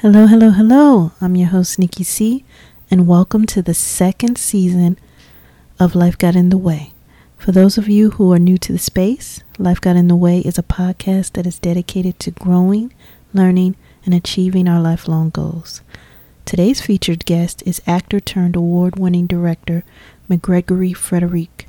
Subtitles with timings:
[0.00, 1.10] Hello, hello, hello.
[1.20, 2.44] I'm your host, Nikki C,
[2.88, 4.96] and welcome to the second season
[5.80, 6.92] of Life Got in the Way.
[7.36, 10.38] For those of you who are new to the space, Life Got in the Way
[10.38, 12.94] is a podcast that is dedicated to growing,
[13.34, 13.74] learning,
[14.04, 15.80] and achieving our lifelong goals.
[16.44, 19.82] Today's featured guest is actor turned award winning director
[20.30, 21.66] McGregory Frederique.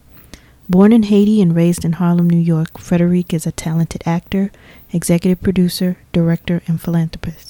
[0.70, 4.52] Born in Haiti and raised in Harlem, New York, Frederique is a talented actor,
[4.94, 7.49] executive producer, director, and philanthropist.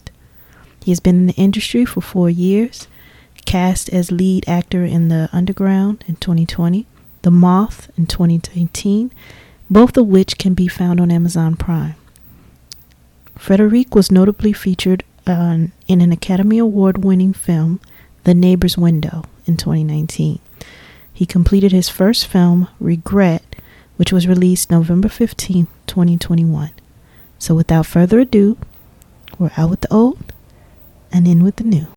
[0.89, 2.87] He has been in the industry for four years,
[3.45, 6.87] cast as lead actor in The Underground in 2020,
[7.21, 9.11] The Moth in 2019,
[9.69, 11.93] both of which can be found on Amazon Prime.
[13.37, 17.79] Frederique was notably featured on, in an Academy Award winning film,
[18.23, 20.39] The Neighbor's Window, in 2019.
[21.13, 23.43] He completed his first film, Regret,
[23.97, 26.71] which was released November 15, 2021.
[27.37, 28.57] So without further ado,
[29.37, 30.17] we're out with the old
[31.11, 31.87] and in with the new.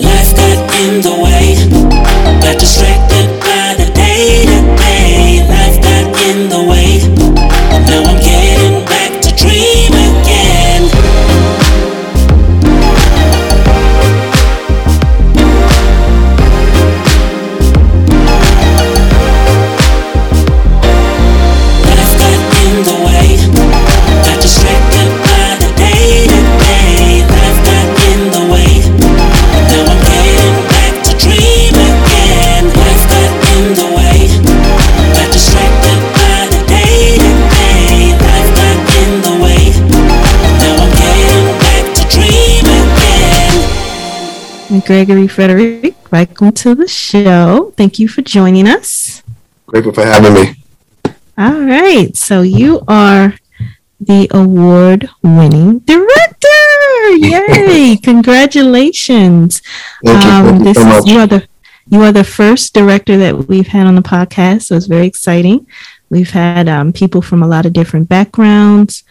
[0.00, 1.54] Life got in the way,
[2.40, 2.83] got distracted
[44.84, 47.72] McGregory Frederique, welcome to the show.
[47.74, 49.22] Thank you for joining us.
[49.66, 50.56] Grateful for having me.
[51.38, 53.32] All right, so you are
[53.98, 57.16] the award winning director.
[57.16, 57.96] Yay!
[57.96, 59.62] Congratulations.
[60.04, 60.30] Thank you.
[60.30, 61.06] Thank you this so is much.
[61.06, 61.48] you are the
[61.86, 65.66] you are the first director that we've had on the podcast, so it's very exciting.
[66.10, 69.02] We've had um, people from a lot of different backgrounds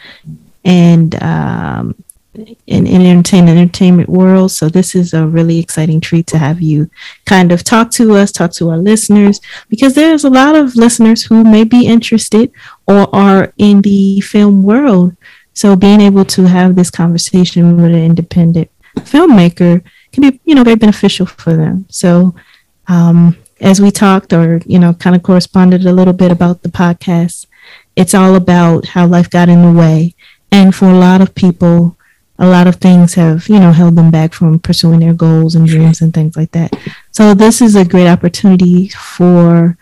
[0.63, 1.95] and um,
[2.35, 4.51] in, in entertainment entertainment world.
[4.51, 6.89] So this is a really exciting treat to have you
[7.25, 9.39] kind of talk to us, talk to our listeners,
[9.69, 12.51] because there's a lot of listeners who may be interested
[12.88, 15.16] or are in the film world.
[15.53, 20.63] So being able to have this conversation with an independent filmmaker can be, you know,
[20.63, 21.85] very beneficial for them.
[21.89, 22.33] So
[22.88, 26.69] um, as we talked or, you know, kind of corresponded a little bit about the
[26.69, 27.45] podcast,
[27.95, 30.15] it's all about how life got in the way.
[30.51, 31.97] And for a lot of people,
[32.39, 35.67] a lot of things have, you know, held them back from pursuing their goals and
[35.67, 36.75] dreams and things like that.
[37.11, 39.77] So this is a great opportunity for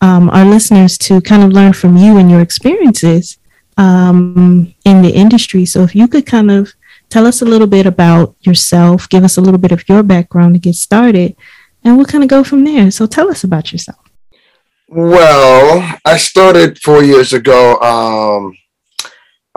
[0.00, 3.38] um, our listeners to kind of learn from you and your experiences
[3.78, 5.64] um, in the industry.
[5.64, 6.74] So if you could kind of
[7.08, 10.54] tell us a little bit about yourself, give us a little bit of your background
[10.54, 11.36] to get started,
[11.82, 12.90] and we'll kind of go from there.
[12.90, 13.98] So tell us about yourself.
[14.88, 17.76] Well, I started four years ago.
[17.80, 18.56] Um,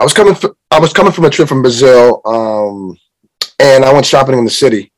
[0.00, 0.32] I was coming.
[0.34, 2.96] f- I was coming from a trip from Brazil, um,
[3.58, 4.90] and I went shopping in the city.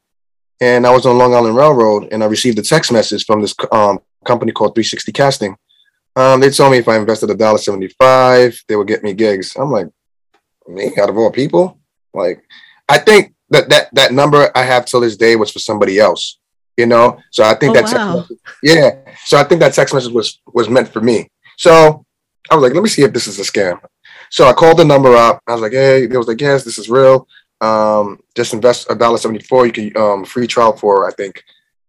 [0.60, 3.52] And I was on Long Island Railroad, and I received a text message from this
[3.72, 5.56] um, company called 360 Casting.
[6.14, 9.56] Um, they told me if I invested a dollar seventy-five, they would get me gigs.
[9.56, 9.88] I'm like,
[10.68, 11.78] me out of all people,
[12.14, 12.44] like,
[12.88, 16.38] I think that that that number I have till this day was for somebody else.
[16.76, 18.16] You know, so I think Oh, that text wow.
[18.16, 18.90] message- yeah.
[19.26, 21.28] So I think that text message was was meant for me.
[21.58, 22.04] So
[22.50, 23.80] I was like, let me see if this is a scam.
[24.30, 25.40] So I called the number up.
[25.46, 27.26] I was like, hey, they was like, yes, this is real.
[27.60, 29.66] Um, just invest a dollar seventy four.
[29.66, 31.42] You can um free trial for I think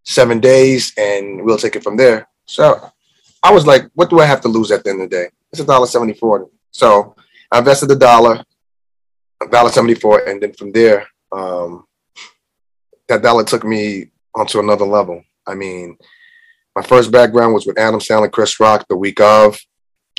[0.03, 2.27] seven days, and we'll take it from there.
[2.45, 2.91] So
[3.41, 5.29] I was like, what do I have to lose at the end of the day?
[5.51, 6.49] It's a dollar seventy four.
[6.71, 7.15] So
[7.51, 8.43] I invested a dollar,
[9.49, 11.85] dollar seventy four, and then from there, um,
[13.07, 15.23] that dollar took me onto another level.
[15.47, 15.97] I mean,
[16.75, 19.59] my first background was with Adam Sandler, Chris Rock, the week of,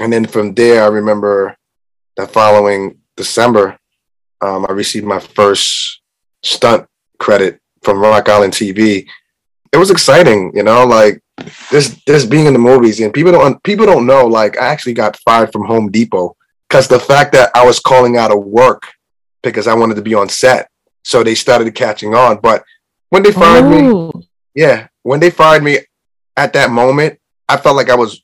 [0.01, 1.57] and then from there, I remember
[2.17, 3.79] that following December,
[4.41, 6.01] um, I received my first
[6.43, 6.87] stunt
[7.19, 9.07] credit from Rock Island TV.
[9.73, 11.21] It was exciting, you know, like
[11.71, 14.27] this this being in the movies, and people don't people don't know.
[14.27, 16.37] Like, I actually got fired from Home Depot
[16.69, 18.83] because the fact that I was calling out of work
[19.43, 20.69] because I wanted to be on set,
[21.05, 22.39] so they started catching on.
[22.41, 22.65] But
[23.11, 24.23] when they fired me, Oh,
[24.55, 25.79] yeah, when they fired me
[26.37, 27.19] at that moment,
[27.49, 28.24] I felt like I was,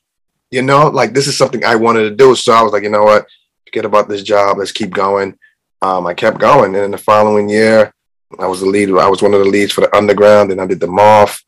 [0.51, 2.35] you know, like this is something I wanted to do.
[2.35, 3.25] So I was like, you know what,
[3.65, 4.57] forget about this job.
[4.57, 5.37] Let's keep going.
[5.81, 7.91] Um, I kept going, and in the following year,
[8.37, 8.89] I was the lead.
[8.89, 11.41] I was one of the leads for the Underground, and I did the Moth.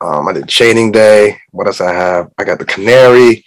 [0.00, 1.38] Um, I did Chaining Day.
[1.50, 2.30] What else I have?
[2.36, 3.44] I got the Canary,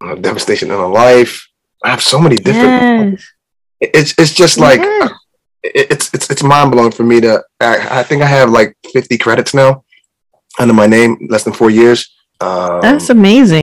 [0.00, 1.46] uh, Devastation in a Life.
[1.84, 3.20] I have so many different.
[3.20, 3.32] Yes.
[3.80, 4.80] It's it's just like
[5.62, 7.42] it's it's it's mind blowing for me to.
[7.60, 9.84] I, I think I have like 50 credits now
[10.58, 12.10] under my name, less than four years.
[12.40, 13.62] Um, That's amazing.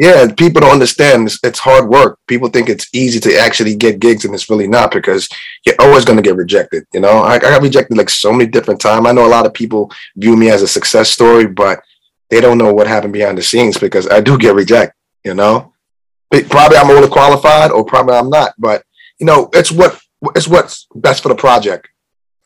[0.00, 1.26] Yeah, people don't understand.
[1.26, 2.18] It's, it's hard work.
[2.26, 5.28] People think it's easy to actually get gigs, and it's really not because
[5.66, 6.86] you're always going to get rejected.
[6.94, 9.06] You know, I, I got rejected like so many different times.
[9.06, 11.82] I know a lot of people view me as a success story, but
[12.30, 14.96] they don't know what happened behind the scenes because I do get rejected.
[15.22, 15.74] You know,
[16.30, 18.54] But probably I'm overqualified, or probably I'm not.
[18.58, 18.82] But
[19.18, 20.00] you know, it's what
[20.34, 21.88] it's what's best for the project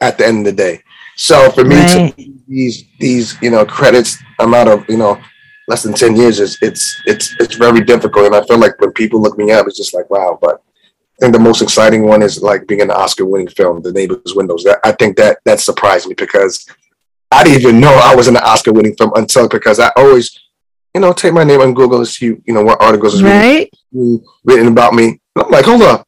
[0.01, 0.83] at the end of the day.
[1.15, 2.15] So for me to
[2.49, 5.21] these these you know credits amount of you know
[5.69, 8.27] less than 10 years is it's it's it's very difficult.
[8.27, 10.39] And i feel like when people look me up it's just like wow.
[10.41, 10.63] But
[11.17, 14.35] i think the most exciting one is like being an oscar winning film the neighbor's
[14.35, 14.65] windows.
[14.65, 16.67] That i think that that surprised me because
[17.31, 20.39] i didn't even know i was in an oscar winning film until because i always
[20.95, 23.41] you know take my name on google and see you know what articles is written,
[23.41, 23.71] Right.
[24.45, 25.07] written about me.
[25.37, 26.07] And i'm like hold up.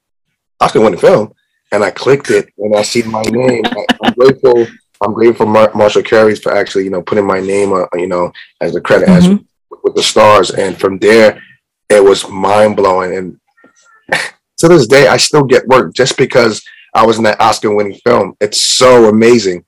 [0.61, 1.33] Oscar winning film.
[1.73, 3.65] And i clicked it and i see my name.
[3.67, 4.67] I, i'm grateful
[5.03, 8.07] i'm grateful for Mar- Marshall Curry for actually you know putting my name uh, you
[8.07, 9.45] know as a credit as Mhm.
[9.83, 10.51] with the stars.
[10.51, 11.43] And from there
[11.89, 13.17] it was mind-blowing.
[13.17, 13.41] And
[14.59, 16.65] to this day i still get work just because
[16.95, 18.37] i was in that oscar winning film.
[18.41, 19.65] It's so amazing.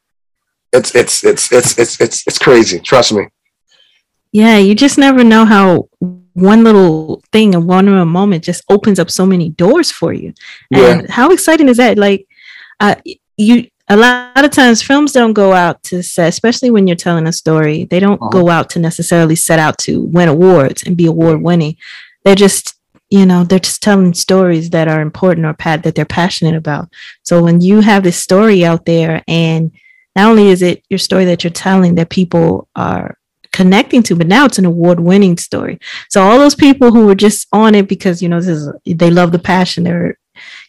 [0.72, 2.78] It's it's it's it's it's it's, it's crazy.
[2.80, 3.24] Trust me.
[4.32, 5.88] Yeah, you just never know how
[6.34, 10.32] one little thing and one little moment just opens up so many doors for you.
[10.70, 10.98] yeah.
[10.98, 11.98] And how exciting is that?
[11.98, 12.26] Like,
[12.80, 12.94] uh,
[13.36, 17.26] you a lot of times films don't go out to set, especially when you're telling
[17.26, 17.84] a story.
[17.84, 18.30] They don't Uh-huh.
[18.30, 21.76] go out to necessarily set out to win awards and be award winning.
[22.24, 22.74] They're just
[23.10, 26.88] you know they're just telling stories that are important or pat that they're passionate about.
[27.22, 29.72] So when you have this story out there, and
[30.14, 33.16] not only is it your story that you're telling that people are
[33.50, 35.78] connecting to, but now it's an award winning story.
[36.10, 39.10] So all those people who were just on it because you know this is they
[39.10, 40.18] love the passion, they're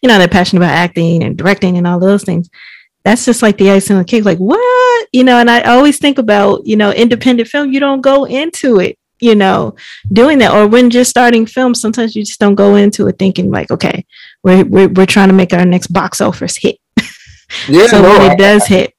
[0.02, 2.50] you know they're passionate about acting and directing and all those things.
[3.04, 4.26] That's just like the icing on the cake.
[4.26, 7.72] Like what you know, and I always think about you know independent film.
[7.72, 9.76] You don't go into it you know
[10.14, 13.52] doing that or when you're starting film sometimes you just don't go into it thinking
[13.52, 14.06] like okay
[14.44, 16.78] we're we're, we're trying to make our next box office hit
[17.68, 18.94] yeah so no, when I- it does hit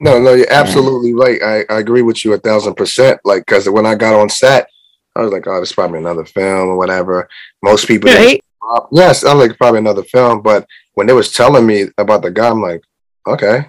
[0.00, 1.40] No, no, you're absolutely right.
[1.42, 3.20] I, I agree with you a thousand percent.
[3.24, 4.68] Like, because when I got on set,
[5.16, 7.26] I was like, oh, this is probably another film or whatever.
[7.62, 8.88] Most people, right stop.
[8.92, 10.42] yes, I'm like probably another film.
[10.42, 12.82] But when they was telling me about the guy, I'm like,
[13.26, 13.66] okay.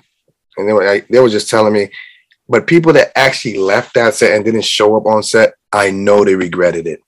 [0.58, 1.90] And they were like, they were just telling me,
[2.48, 6.24] but people that actually left that set and didn't show up on set, I know
[6.24, 7.00] they regretted it.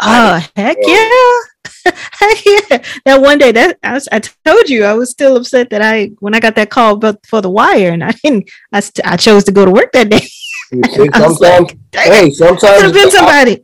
[0.00, 1.04] oh heck yeah
[2.12, 5.68] heck yeah that one day that I, was, I told you i was still upset
[5.70, 8.80] that i when i got that call about for the wire and i didn't i,
[8.80, 10.26] st- I chose to go to work that day
[10.72, 13.62] You see, I was like, sometimes, hey, it could have been somebody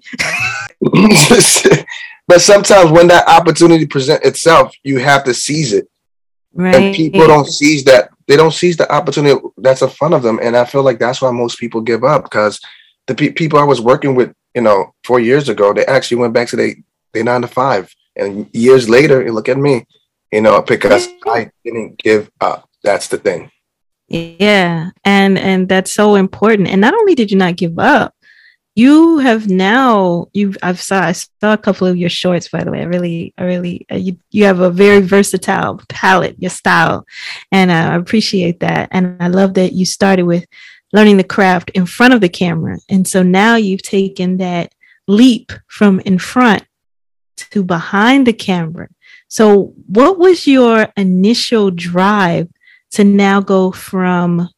[2.29, 5.89] but sometimes when that opportunity present itself, you have to seize it.
[6.53, 10.23] right and people don't seize that they don't seize the opportunity that's in front of
[10.23, 10.39] them.
[10.43, 12.61] And i feel like that's why most people give up because
[13.07, 16.35] the pe- people i was working with you know four years ago they actually went
[16.35, 16.75] back to their
[17.13, 17.93] they nine to five.
[18.17, 19.85] And years later you look at me
[20.33, 22.69] you know because i didn't give up.
[22.85, 23.51] That's the thing.
[24.09, 26.69] Yeah, and and that's so important.
[26.69, 28.15] And not only did you not give up,
[28.79, 32.71] you have now you've I've saw I saw a couple of your shorts by the
[32.71, 32.81] way.
[32.81, 37.05] I really I really uh, you you have a very versatile palette, your style,
[37.51, 38.89] and uh, I appreciate that.
[38.93, 40.47] And I love that you started with
[40.93, 44.73] learning the craft in front of the camera, and so now you've taken that
[45.09, 46.63] leap from in front
[47.51, 48.89] to behind the camera.
[49.27, 52.49] So, what was your initial drive
[52.93, 54.49] to now go from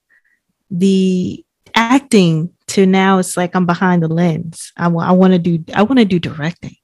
[0.71, 1.43] the
[1.75, 4.73] acting to now it's like I'm behind the lens.
[4.77, 6.77] I want to do I want to do directing.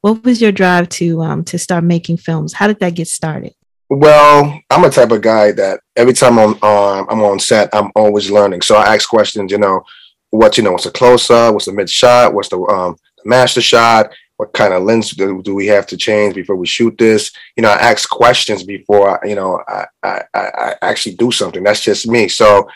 [0.00, 2.52] What was your drive to um to start making films?
[2.52, 3.54] How did that get started?
[3.90, 7.90] well i'm a type of guy that every time i'm on i'm on set i'm
[7.94, 9.82] always learning so i ask questions you know
[10.30, 14.10] what you know what's a close-up what's the mid shot what's the um master shot
[14.36, 17.62] what kind of lens do, do we have to change before we shoot this you
[17.62, 21.62] know i ask questions before I, you know I, I i I actually do something
[21.62, 22.68] that's just me so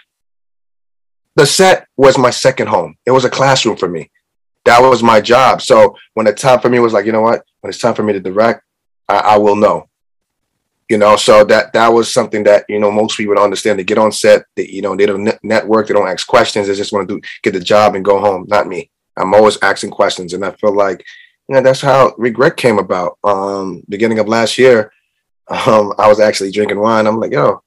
[1.39, 2.97] the set was my second home.
[3.07, 4.11] It was a classroom for me.
[4.65, 5.63] That was my job.
[5.63, 7.43] So when the time for me was like you know what?
[7.61, 8.63] When it's time for me to direct
[9.09, 9.89] i, I will know.
[10.89, 13.79] You know so that that was something that you know most people don't understand.
[13.79, 16.67] They get on set they you know they don't net- network they don't ask questions.
[16.67, 18.47] They just want to do get the job and go home.
[18.49, 18.91] Not me.
[19.17, 21.05] I'm always asking questions and i feel like
[21.49, 23.19] you know that's how regret came about.
[23.23, 24.93] Um beginning of last year
[25.49, 27.07] um i was actually drinking wine.
[27.07, 27.63] I'm like yo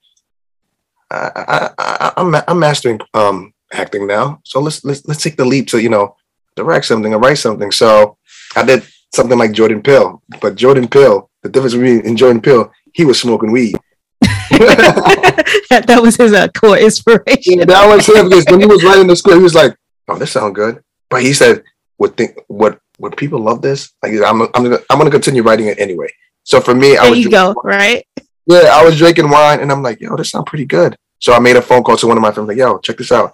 [1.11, 4.39] I, I, I, I'm, I'm mastering um acting now.
[4.43, 6.15] So let's let's let's take the leap to you know
[6.55, 7.71] direct something or write something.
[7.71, 8.17] So
[8.55, 12.71] I did something like Jordan Peele, but Jordan Peele, the difference between in Jordan Peele,
[12.93, 13.75] he was smoking weed.
[14.51, 17.59] that, that was his uh, core inspiration.
[17.59, 19.75] Yeah, that was him because when he was writing the script, he was like,
[20.07, 21.63] "Oh, this sounds good," but he said,
[21.99, 23.91] "Would think what would people love this?
[24.03, 26.07] Like, I'm I'm gonna I'm gonna continue writing it anyway."
[26.43, 28.05] So for me, I There was you go, right?
[28.45, 31.39] yeah, I was drinking wine, and I'm like, "Yo, this sounds pretty good." So I
[31.39, 33.33] made a phone call to one of my friends, like, "Yo, check this out.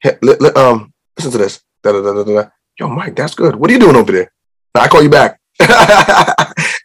[0.00, 1.60] Hey, li- li- um, listen to this.
[1.82, 2.48] Da, da, da.
[2.78, 3.56] Yo, Mike, that's good.
[3.56, 4.30] What are you doing over there?
[4.74, 5.40] Now I call you back.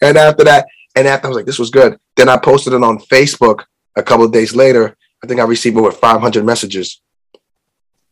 [0.02, 0.66] and after that,
[0.96, 1.98] and after I was like, this was good.
[2.16, 3.64] Then I posted it on Facebook
[3.96, 4.96] a couple of days later.
[5.24, 7.02] I think I received over 500 messages.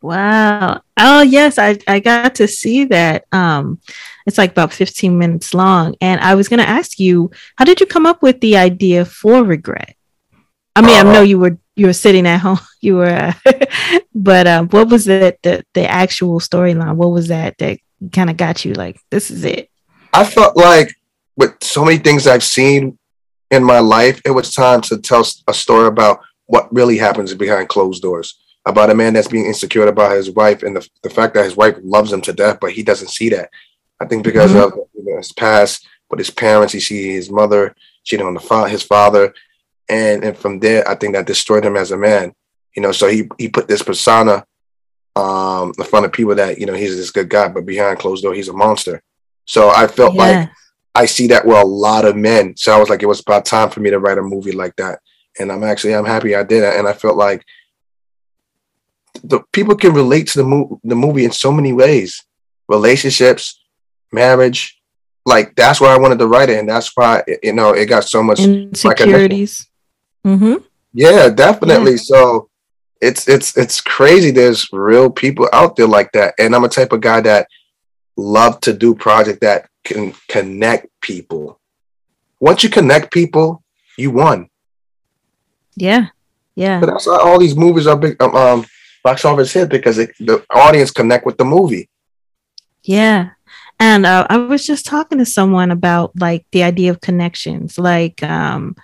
[0.02, 0.82] Wow.
[0.98, 3.26] Oh yes, I I got to see that.
[3.34, 3.80] Um
[4.26, 7.80] it's like about 15 minutes long and I was going to ask you, how did
[7.82, 9.96] you come up with the idea for regret?
[10.76, 13.34] I mean, I Uh, know you were you were sitting at home, you were uh,
[14.14, 16.96] but um what was the the, the actual storyline?
[16.96, 17.80] What was that that
[18.12, 19.70] kind of got you like this is it?
[20.14, 20.94] I felt like
[21.36, 22.98] with so many things I've seen
[23.52, 27.70] in my life, it was time to tell a story about what really happens behind
[27.70, 28.40] closed doors.
[28.66, 31.56] About a man that's being insecure about his wife and the, the fact that his
[31.56, 33.50] wife loves him to death, but he doesn't see that.
[34.02, 34.64] I think because Mhm.
[34.66, 38.40] of you know, his past with his parents, he see his mother cheating on the
[38.40, 39.34] fa- his father,
[39.90, 42.34] and and from there, I think that destroyed him as a man.
[42.76, 44.46] You know, so he he put this persona
[45.16, 48.24] um in front of people that you know he's this good guy, but behind closed
[48.24, 49.02] door, he's a monster.
[49.46, 50.50] So I felt like
[50.96, 52.56] I see that with a lot of men.
[52.58, 54.76] So I was like, it was about time for me to write a movie like
[54.76, 55.00] that.
[55.40, 56.76] And I'm actually, I'm happy I did it.
[56.78, 57.46] And I felt like
[59.24, 62.22] the people can relate to the, mo- the movie in so many ways
[62.68, 63.62] relationships,
[64.12, 64.78] marriage.
[65.26, 66.60] Like that's why I wanted to write it.
[66.60, 68.40] And that's why, you know, it got so much.
[68.40, 69.69] Insecurities.
[70.26, 70.64] Mhm.
[70.94, 71.98] Yeah, definitely.
[71.98, 72.50] So
[73.02, 74.32] it's, it's, it's crazy.
[74.32, 76.34] There's real people out there like that.
[76.40, 77.48] And I'm a type of guy that
[78.18, 81.60] love to do project that can connect people.
[82.40, 83.64] Once you connect people,
[83.98, 84.50] you won.
[85.76, 86.08] Yeah.
[86.56, 86.80] Yeah.
[86.80, 88.66] But that's why all these movies are big um, um
[89.04, 91.90] box office hit because it, the audience connect with the movie.
[92.84, 93.32] Yeah.
[93.80, 97.78] And uh, I was just talking to someone about like the idea of connections.
[97.78, 98.76] Like, um,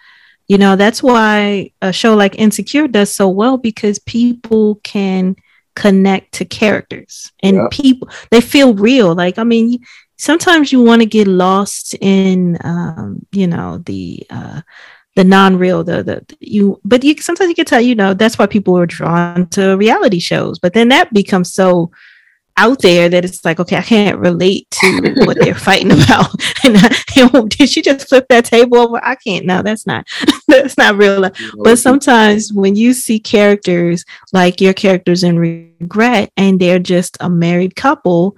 [0.47, 5.35] you know, that's why a show like Insecure does so well because people can
[5.75, 7.67] connect to characters and Yeah.
[7.71, 9.13] people, they feel real.
[9.15, 9.79] Like, I mean,
[10.17, 14.61] sometimes you want to get lost in, um, you know, the, uh,
[15.15, 18.37] the non-real the, the the- you but you sometimes you can tell you know that's
[18.37, 21.89] why people are drawn to reality shows but then that becomes so
[22.57, 26.33] out there that it's like okay i can't relate to what they're fighting about.
[26.63, 26.89] And I,
[27.33, 28.99] know, did she just flip that table over?
[29.03, 29.45] I can't.
[29.45, 30.07] No that's not
[30.47, 31.37] that's not real life.
[31.63, 37.29] but sometimes when you see characters like your characters in regret and they're just a
[37.29, 38.35] married couple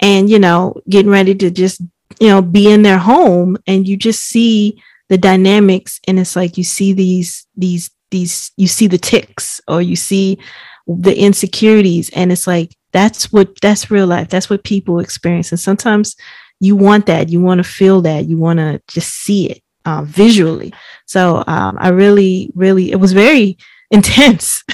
[0.00, 1.80] and you know getting ready to just
[2.20, 6.58] you know be in their home and you just see the dynamics and it's like
[6.58, 10.38] you see these these these you see the ticks or you see
[10.86, 14.28] the insecurities and it's like that's what that's real life.
[14.28, 15.52] That's what people experience.
[15.52, 16.16] And sometimes
[16.60, 17.28] you want that.
[17.28, 18.26] You want to feel that.
[18.26, 20.72] You want to just see it uh, visually.
[21.06, 23.58] So um, i really really it was very
[23.90, 24.64] intense.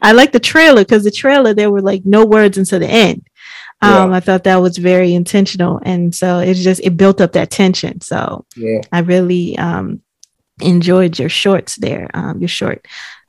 [0.00, 3.26] I like the trailer because the trailer there were like no words until the end.
[3.82, 5.78] Um, i thought that was very intentional.
[5.82, 8.00] And so it just it built up that tension.
[8.00, 8.80] So yeah.
[8.90, 10.00] I really um,
[10.60, 12.86] enjoyed your shorts there, um, your short.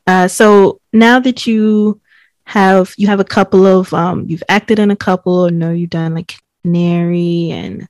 [0.07, 1.99] Uh, so now that you
[2.45, 5.89] have you have a couple of um, you've acted in a couple, or no, you've
[5.89, 7.87] done like Canary and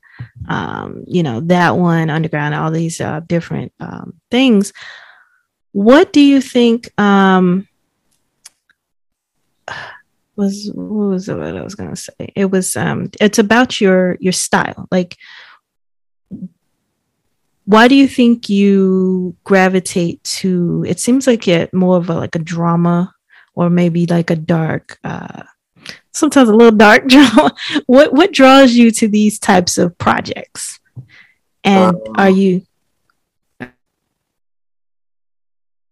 [0.48, 4.72] um, you know that one, Underground, all these uh, different um, things.
[5.72, 6.88] What do you think?
[6.98, 7.68] Um,
[10.36, 12.32] was what was it what I was gonna say?
[12.34, 15.16] It was um, it's about your your style, like
[17.66, 22.36] why do you think you gravitate to it seems like it more of a like
[22.36, 23.12] a drama
[23.56, 25.42] or maybe like a dark uh
[26.12, 27.52] sometimes a little dark drama
[27.86, 30.78] what what draws you to these types of projects
[31.64, 32.62] and Um, are you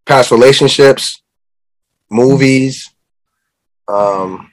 [0.07, 1.23] Past relationships,
[2.11, 2.91] movies,
[3.89, 4.53] um,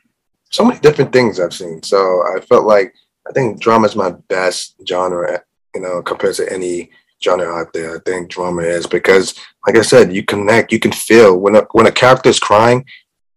[0.50, 1.84] so many different things I've seen.
[1.84, 2.94] So I felt like
[3.28, 5.44] I think drama is my best genre,
[5.76, 6.90] you know, compared to any
[7.22, 7.98] genre out there.
[7.98, 9.36] I think drama is because,
[9.68, 12.86] like I said, you connect, you can feel when a, when a character is crying,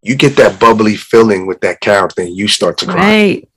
[0.04, 2.94] you get that bubbly feeling with that character, and you start to cry.
[3.10, 3.48] right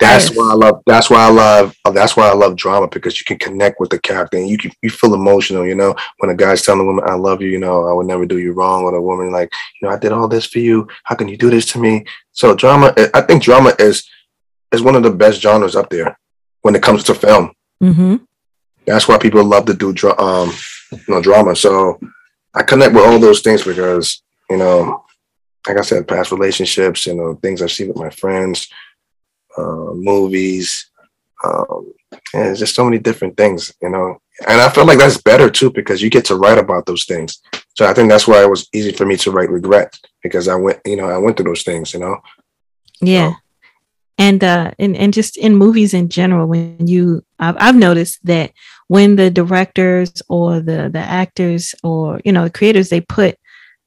[0.00, 0.36] That's Yes.
[0.36, 0.76] why I love.
[0.86, 1.66] That's why I love.
[1.84, 4.56] uh, That's why I love drama because you can connect with the character and you
[4.62, 5.66] can you feel emotional.
[5.66, 8.06] You know, when a guy's telling a woman, "I love you," you know, I would
[8.06, 10.60] never do you wrong, or a woman like, you know, I did all this for
[10.68, 10.86] you.
[11.08, 12.04] How can you do this to me?
[12.40, 12.94] So drama.
[13.18, 13.96] I think drama is
[14.74, 16.10] is one of the best genres up there
[16.62, 17.44] when it comes to film.
[17.82, 18.16] Mm-hmm.
[18.86, 20.52] That's why people love to do dra- um,
[20.92, 21.56] you know, drama.
[21.56, 21.98] So
[22.54, 25.04] I connect with all those things because you know,
[25.66, 28.68] like I said, past relationships, you know, things I've seen with my friends,
[29.56, 30.90] uh, movies,
[31.44, 31.92] um,
[32.34, 34.20] and it's just so many different things, you know.
[34.46, 37.40] And I feel like that's better too because you get to write about those things.
[37.74, 40.54] So I think that's why it was easy for me to write regret because I
[40.54, 42.18] went, you know, I went through those things, you know.
[43.00, 43.34] Yeah.
[44.16, 48.52] And uh and, and just in movies in general, when you I've, I've noticed that
[48.88, 53.38] when the directors or the the actors or you know the creators they put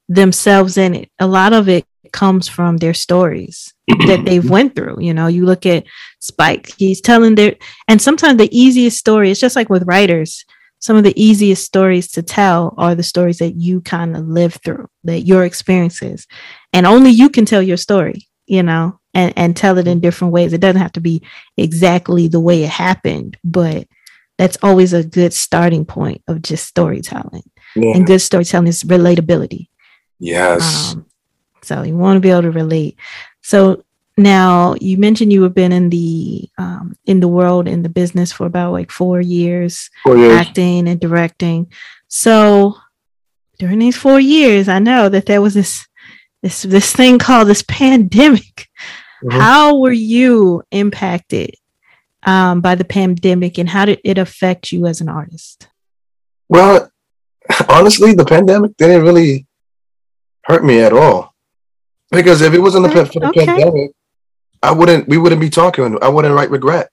[0.08, 3.72] themselves in it, a lot of it comes from their stories
[4.06, 4.52] that they've mm-hmm.
[4.52, 4.96] went through.
[5.00, 5.84] You know, you look at
[6.20, 7.56] Spike, he's telling their
[7.88, 10.44] and sometimes the easiest story, it's just like with writers,
[10.82, 14.54] some of the easiest stories to tell are the stories that you kind of live
[14.64, 16.26] through, that your experiences.
[16.72, 20.32] And only you can tell your story, you know, and, and tell it in different
[20.32, 20.52] ways.
[20.52, 21.22] It doesn't have to be
[21.56, 23.86] exactly the way it happened, but
[24.38, 27.44] that's always a good starting point of just storytelling.
[27.76, 27.94] Yeah.
[27.94, 29.68] And good storytelling is relatability.
[30.22, 30.94] Yes.
[30.94, 31.06] Um,
[31.62, 32.96] so you want to be able to relate.
[33.42, 33.84] So
[34.16, 38.30] now you mentioned you have been in the um, in the world in the business
[38.30, 40.32] for about like four years, Four years.
[40.32, 41.72] acting and directing.
[42.06, 42.76] So
[43.58, 45.86] during these four years, I know that there was this
[46.42, 48.68] this this thing called this pandemic.
[49.24, 49.32] Mhm.
[49.40, 51.54] How were you impacted
[52.24, 55.68] um, by the pandemic, and how did it affect you as an artist?
[56.48, 56.90] Well,
[57.68, 59.46] honestly, the pandemic didn't really
[60.44, 61.34] hurt me at all.
[62.10, 63.46] Because if it wasn't the for the Okay.
[63.46, 63.90] pandemic,
[64.62, 65.08] I wouldn't.
[65.08, 65.98] We wouldn't be talking.
[66.02, 66.90] I wouldn't write regret.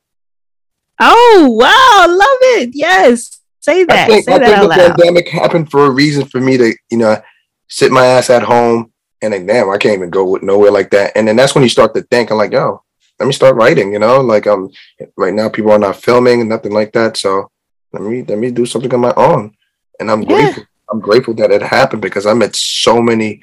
[0.99, 2.71] Oh wow, love it!
[2.73, 4.07] Yes, say I that.
[4.09, 4.97] think, say I that think the loud.
[4.97, 7.21] pandemic happened for a reason for me to, you know,
[7.69, 8.91] sit my ass at home
[9.21, 11.13] and then, damn, I can't even go nowhere like that.
[11.15, 12.81] And then that's when you start to think, I'm like, yo,
[13.19, 13.93] let me start writing.
[13.93, 14.69] You know, like um,
[15.17, 17.17] right now people are not filming and nothing like that.
[17.17, 17.49] So
[17.93, 19.53] let me let me do something on my own.
[19.99, 20.35] And I'm Yeah.
[20.35, 20.63] grateful.
[20.91, 23.41] I'm grateful that it happened because I met so many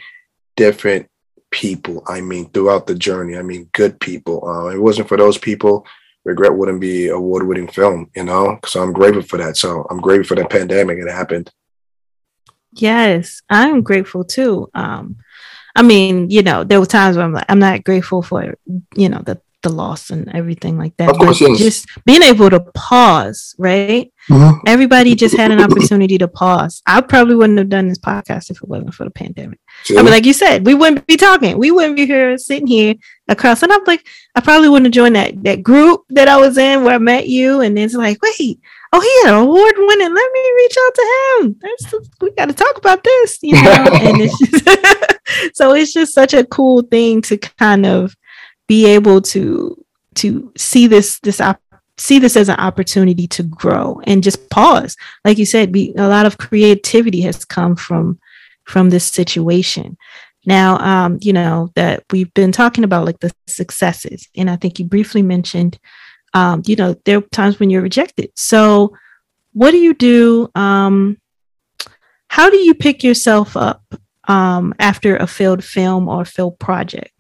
[0.57, 1.09] different
[1.51, 2.03] people.
[2.07, 3.37] I mean, throughout the journey.
[3.37, 4.47] I mean, good people.
[4.47, 5.87] Uh, it wasn't for those people.
[6.25, 8.59] Regret wouldn't be award-winning film, you know.
[8.67, 9.57] So I'm grateful for that.
[9.57, 10.99] So I'm grateful for the pandemic.
[10.99, 11.51] It happened.
[12.73, 14.69] Yes, I'm grateful too.
[14.75, 15.17] Um,
[15.77, 18.55] I mean, you know, there were times where I'm like, I'm not grateful for,
[18.97, 21.11] you know, the the loss and everything like that.
[21.11, 21.59] Of course, yes.
[21.59, 24.13] just being able to pause, right?
[24.31, 24.61] Mm-hmm.
[24.67, 26.83] Everybody just had an opportunity to pause.
[26.87, 29.59] I probably wouldn't have done this podcast if it wasn't for the pandemic.
[29.83, 29.99] See?
[29.99, 31.59] I mean, like you said, we wouldn't be talking.
[31.59, 32.95] We wouldn't be here sitting here
[33.29, 33.63] across.
[33.63, 36.85] And I'm like, I probably wouldn't have joined that that group that I was in
[36.85, 37.61] where I met you.
[37.61, 38.61] And then it's like, wait,
[38.93, 40.15] oh, he had an award winning.
[40.15, 41.57] Let me reach out to him.
[41.61, 43.61] There's, we got to talk about this, you know.
[44.01, 48.15] and it's just, so it's just such a cool thing to kind of
[48.67, 49.85] be able to
[50.17, 51.61] to see this this op-
[51.99, 54.97] see this as an opportunity to grow and just pause.
[55.25, 58.19] Like you said be a lot of creativity has come from
[58.65, 59.97] from this situation.
[60.45, 64.79] Now um you know that we've been talking about like the successes and i think
[64.79, 65.79] you briefly mentioned
[66.35, 68.31] um you know there are times when you're rejected.
[68.37, 68.97] So
[69.53, 71.19] what do you do um
[72.29, 73.83] how do you pick yourself up
[74.29, 77.11] um after a failed film or failed project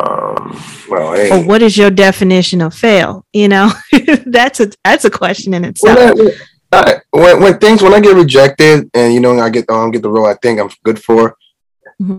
[0.00, 1.44] Um, well, hey.
[1.44, 3.70] what is your definition of fail you know
[4.26, 6.28] that's a that's a question in itself when,
[6.72, 10.02] I, when, when things when I get rejected and you know I get um get
[10.02, 11.36] the role I think I'm good for,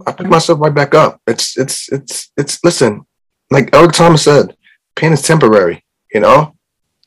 [0.08, 1.22] I pick myself right back up.
[1.28, 3.06] It's it's it's it's listen,
[3.52, 4.56] like Eric Thomas said,
[4.96, 5.84] pain is temporary.
[6.14, 6.56] You know,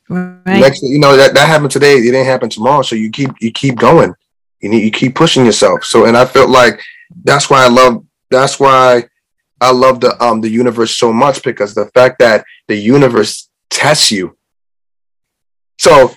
[0.09, 2.83] right next you know that that happened today, it didn't happen tomorrow.
[2.83, 4.13] So you keep you keep going.
[4.61, 5.83] You need you keep pushing yourself.
[5.83, 6.79] So and I felt like
[7.23, 9.05] that's why I love that's why
[9.61, 14.11] I love the um the universe so much because the fact that the universe tests
[14.11, 14.37] you.
[15.77, 16.13] So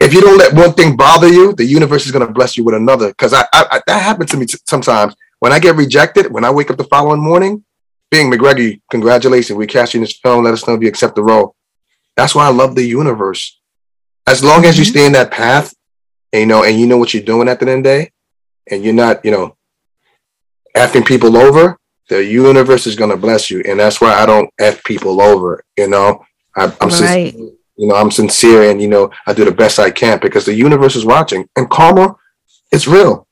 [0.00, 2.64] if you don't let one thing bother you, the universe is going to bless you
[2.64, 3.08] with another.
[3.08, 6.32] Because I, I, I that happened to me t- sometimes when I get rejected.
[6.32, 7.64] When I wake up the following morning,
[8.10, 10.44] being McGregor, congratulations, we cast you in this film.
[10.44, 11.54] Let us know if you accept the role.
[12.16, 13.58] That's why I love the universe.
[14.26, 14.90] As long as you Mhm.
[14.90, 15.72] stay in that path,
[16.32, 18.12] and, you know, and you know what you're doing at the end of the day,
[18.70, 19.56] and you're not, you know,
[20.76, 21.78] effing people over,
[22.12, 23.62] the universe is going to bless you.
[23.66, 25.64] And that's why I don't f people over.
[25.78, 26.24] You know,
[26.56, 27.34] I, I'm sin- Right.
[27.34, 30.54] you know, I'm sincere, and you know, I do the best I can because the
[30.54, 32.14] universe is watching, and karma,
[32.70, 33.26] it's real.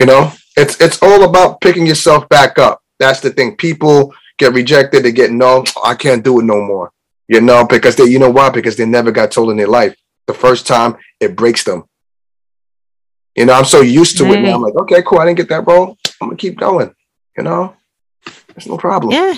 [0.00, 2.80] You know, it's it's all about picking yourself back up.
[2.98, 3.56] That's the thing.
[3.56, 6.90] People, get rejected, they get no, I can't do it no more.
[7.28, 8.50] You know, because they, you know why?
[8.50, 9.94] Because they never got told in their life.
[10.26, 11.84] The first time it breaks them.
[13.36, 14.54] You know, I'm so used to it now.
[14.54, 15.18] I'm like, okay, cool.
[15.18, 15.98] I didn't get that role.
[16.20, 16.94] I'm gonna keep going.
[17.36, 17.74] You know,
[18.54, 19.12] there's no problem.
[19.12, 19.34] Yeah,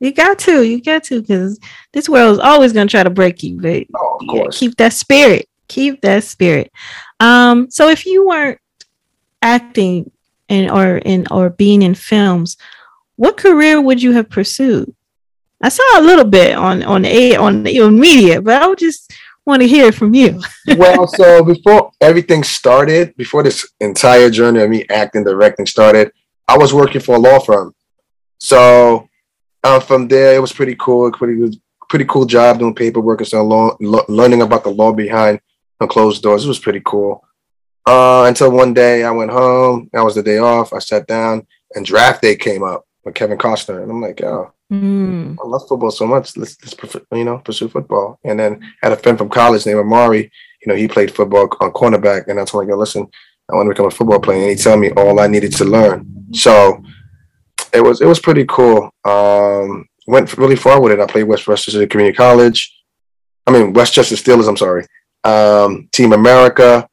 [0.00, 1.58] you got to, you got to, because
[1.92, 3.60] this world is always gonna try to break you.
[3.60, 4.58] But Oh, of yeah, course.
[4.58, 5.48] keep that spirit.
[5.68, 6.70] Keep that spirit.
[7.20, 8.58] Um, so if you weren't
[9.40, 10.10] acting
[10.48, 12.56] and or in or being in films,
[13.16, 14.94] what career would you have pursued?
[15.62, 19.12] I saw a little bit on on a on your media, but I would just
[19.46, 20.40] want to hear from you.
[20.76, 26.12] well, so before everything started, before this entire journey of me acting, directing started,
[26.48, 27.74] I was working for a law firm.
[28.38, 29.08] So
[29.64, 31.10] uh, from there, it was pretty cool.
[31.12, 35.40] Pretty pretty cool job doing paperwork and so law, lo- learning about the law behind
[35.88, 36.44] closed doors.
[36.44, 37.24] It was pretty cool.
[37.84, 39.90] Uh, until one day I went home.
[39.92, 40.72] That was the day off.
[40.72, 44.52] I sat down and draft day came up with Kevin Costner, and I'm like, oh,
[44.72, 46.34] Mm, I love football so much.
[46.34, 48.18] Let's, let's prefer- you know pursue football.
[48.24, 50.32] And then had a friend from college named Amari.
[50.64, 53.06] You know, he played football on cornerback, and I told him, "Yo, listen,
[53.52, 55.64] I want to become a football player." And he told me all I needed to
[55.64, 56.06] learn.
[56.32, 56.82] So
[57.72, 58.90] it was it was pretty cool.
[59.04, 61.00] Um, went really far with it.
[61.00, 62.74] I played West Westchester Community College.
[63.46, 64.48] I mean Westchester Steelers.
[64.48, 64.86] I'm sorry.
[65.24, 66.88] Um, Team America.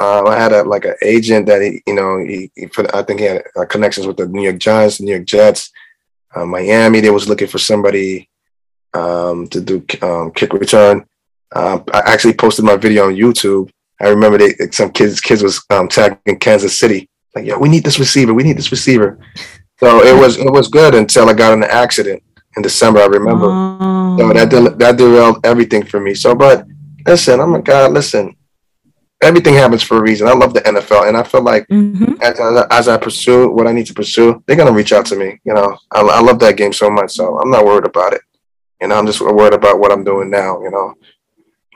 [0.00, 3.02] Um, I had a like an agent that he, you know, he, he put, I
[3.02, 5.72] think he had uh, connections with the New York Giants, New York Jets
[6.34, 7.00] uh, Miami.
[7.00, 8.28] They was looking for somebody
[8.94, 11.06] um, to do um, kick return.
[11.54, 13.70] Um, I actually posted my video on YouTube.
[14.00, 17.84] I remember they some kids kids was um, tagging Kansas City like, yeah, we need
[17.84, 18.34] this receiver.
[18.34, 19.18] We need this receiver.
[19.78, 22.22] So it was it was good until I got in an accident
[22.56, 23.00] in December.
[23.00, 23.46] I remember.
[23.50, 24.16] Oh.
[24.18, 26.14] So that del- that derailed everything for me.
[26.14, 26.66] So, but
[27.06, 27.86] listen, I'm a guy.
[27.86, 28.34] Listen,
[29.22, 30.26] everything happens for a reason.
[30.26, 32.20] I love the NFL, and I feel like Mhm.
[32.22, 35.06] as, as, I, as I pursue what I need to pursue, they're gonna reach out
[35.06, 35.38] to me.
[35.44, 38.22] You know, I, I love that game so much, so I'm not worried about it.
[38.80, 40.60] You know, I'm just worried about what I'm doing now.
[40.60, 40.94] You know,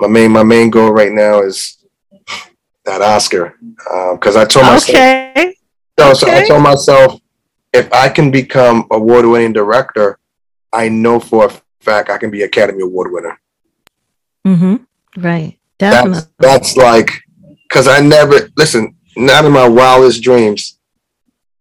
[0.01, 1.79] my main my main goal right now is
[2.85, 3.57] that Oscar
[4.13, 4.89] because I told myself.
[4.97, 5.55] Okay.
[5.99, 7.21] No, so I told myself
[7.73, 10.19] if I can become award winning director,
[10.73, 13.41] I know for a fact I can be Academy Award winner.
[14.45, 14.77] hmm
[15.17, 15.59] Right.
[15.79, 16.31] That's Definitely.
[16.39, 17.11] that's like
[17.69, 18.97] because I never listen.
[19.17, 20.79] Not in my wildest dreams.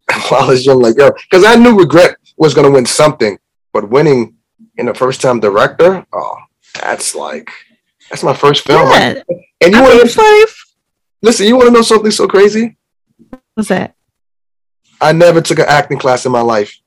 [0.31, 3.37] wildest dream, like yo, because I knew regret was gonna win something,
[3.73, 4.35] but winning
[4.77, 6.37] in a first time director, oh,
[6.75, 7.49] that's like
[8.09, 8.89] that's my first film.
[8.89, 9.21] yeah.
[9.61, 10.45] And you I want think to funny.
[11.21, 11.47] Listen?
[11.47, 12.77] You want to know something so crazy?
[13.55, 13.95] What's that?
[14.99, 16.77] I never took an acting class in my life.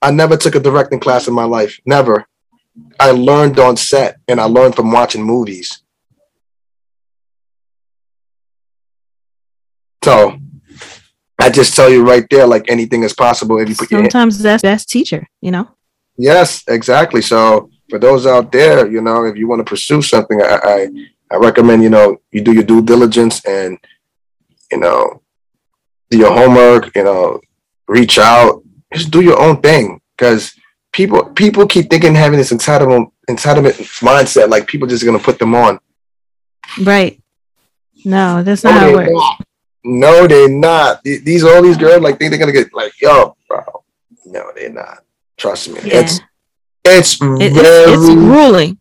[0.00, 1.78] I never took a directing class in my life.
[1.86, 2.26] Never.
[2.98, 5.82] I learned on set and I learned from watching movies.
[10.02, 10.36] So
[11.38, 14.02] I just tell you right there, like anything is possible if you put your.
[14.02, 15.28] Sometimes that's best teacher.
[15.40, 15.68] You know.
[16.16, 17.22] Yes, exactly.
[17.22, 20.88] So for those out there, you know, if you want to pursue something, I, I
[21.32, 23.78] I recommend you know you do your due diligence and
[24.70, 25.22] you know
[26.10, 26.94] do your homework.
[26.94, 27.40] You know,
[27.88, 30.54] reach out, just do your own thing because
[30.92, 35.54] people people keep thinking having this entitlement entitlement mindset like people just gonna put them
[35.54, 35.78] on.
[36.82, 37.20] Right.
[38.04, 39.10] No, that's not how it works.
[39.12, 39.46] not.
[39.84, 41.02] No, they're not.
[41.02, 43.62] These all these girls like think they're gonna get like yo, bro.
[44.26, 44.98] No, they're not.
[45.36, 45.80] Trust me.
[45.84, 46.00] Yeah.
[46.00, 46.20] It's
[46.84, 48.78] it's It- very it's, it's grueling.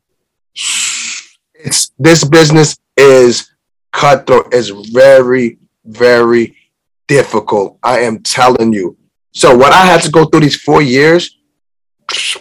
[1.63, 3.50] It's this business is
[3.91, 4.54] cutthroat.
[4.54, 6.56] Is very very
[7.08, 7.78] difficult.
[7.84, 8.97] I am telling you.
[9.34, 11.38] So what i had to go through these four years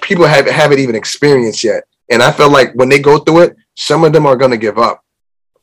[0.01, 1.85] people haven't haven't even experienced yet.
[2.11, 4.57] And i feel like when they go through it some of them are going to
[4.59, 5.03] give up.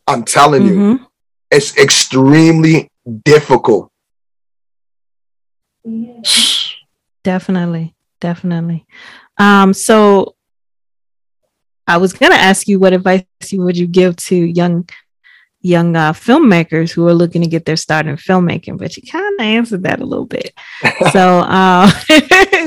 [0.07, 0.73] I'm telling you.
[0.75, 1.05] Mhm.
[1.51, 2.89] it's extremely
[3.23, 3.91] difficult.
[7.23, 7.93] Definitely.
[8.19, 8.85] Definitely.
[9.37, 10.35] Um, so
[11.87, 14.87] I was gonna ask you what advice you would you give to young
[15.61, 19.39] young uh, filmmakers who are looking to get their start in filmmaking, but you kind
[19.39, 20.53] of answered that a little bit.
[21.11, 21.89] So um,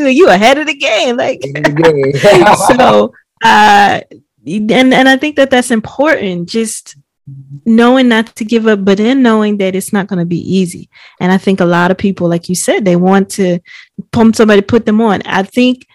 [0.07, 1.41] you ahead of the game, like
[2.69, 3.13] so
[3.45, 4.01] uh
[4.47, 6.97] and and i think that that's important just
[7.65, 10.89] knowing not to give up but then knowing that it's not going to be easy.
[11.21, 13.61] And i think a lot of people like you said they want to
[14.13, 15.23] pump somebody put them on.
[15.25, 15.87] I think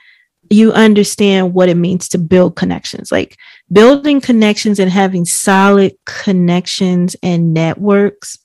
[0.49, 3.12] you understand what it means to build connections.
[3.12, 3.38] Like
[3.71, 8.38] building connections and having solid connections and networks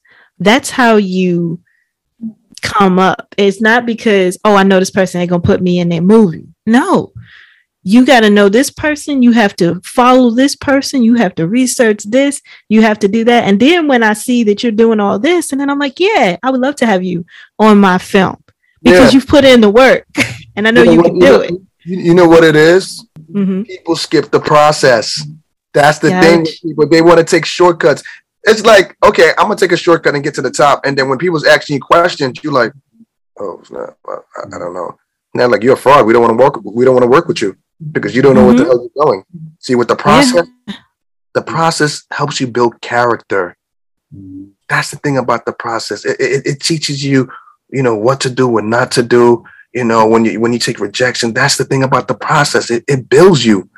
[0.42, 1.60] that's how you
[2.62, 3.34] come up.
[3.36, 6.46] It's not because oh i know this person they're gonna put me in their movie.
[6.66, 7.12] No.
[7.82, 11.48] You got to know this person you have to follow this person you have to
[11.48, 13.44] research this you have to do that.
[13.44, 16.36] And then when i see that you're doing all this and then i'm like yeah
[16.42, 17.24] i would love to have you
[17.58, 18.36] on my film
[18.82, 19.16] because Yeah.
[19.18, 20.06] you've put in the work
[20.56, 21.52] and I know you, what- can do it.
[21.84, 23.04] You, you know what it is?
[23.32, 25.22] hmm People skip the process.
[25.72, 26.20] That's the Yeah.
[26.20, 26.46] thing.
[26.62, 28.02] People they want to take shortcuts.
[28.44, 31.08] It's like, okay, I'm gonna take a shortcut and get to the top, and then
[31.08, 32.72] when people's asking you questions, you're like,
[33.38, 33.62] oh,
[34.08, 34.96] I, I don't know.
[35.34, 36.06] Now, like you're a fraud.
[36.06, 36.54] We don't want to work.
[36.64, 37.56] We don't want to work with you
[37.92, 38.66] because you don't know what the Mhm.
[38.66, 39.24] hell you're going.
[39.60, 40.46] See, with the process,
[41.34, 43.56] the process helps you build character.
[44.68, 46.04] That's the thing about the process.
[46.04, 47.30] It, it, it teaches you,
[47.70, 49.44] you know, what to do, what not to do.
[49.72, 52.70] You know, when you when you take rejection, that's the thing about the process.
[52.70, 53.68] It, it builds you.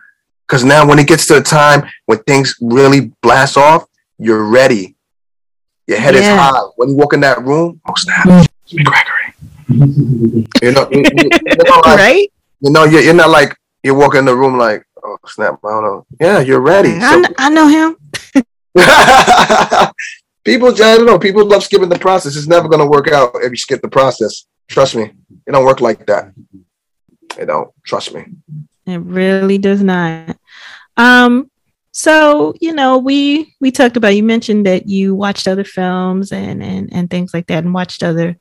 [0.46, 3.86] Because now, when it gets to the time when things really blast off,
[4.18, 4.96] you're ready.
[5.86, 6.58] Your head is high.
[6.76, 8.46] When you walk in that room, oh snap, mm.
[8.64, 9.34] it's me, Gregory.
[10.62, 12.32] You know, you, you- you know, like, right?
[12.60, 15.68] you know, you're, you're not like you're walking in the room like, oh snap, I
[15.70, 16.06] don't know.
[16.20, 16.92] Yeah, you're ready.
[17.00, 17.96] I, So- I know him.
[20.44, 21.18] people, I don't know.
[21.18, 22.36] People love skipping the process.
[22.36, 24.46] It's never going to work out if you skip the process.
[24.72, 25.02] Trust me,
[25.46, 26.32] it don't work like that.
[27.38, 27.70] It don't.
[27.84, 28.24] Trust me.
[28.86, 30.38] It really does not.
[30.96, 31.50] Um,
[31.90, 34.16] so you know, we we talked about.
[34.16, 38.02] You mentioned that you watched other films and and and things like that, and watched
[38.02, 38.38] other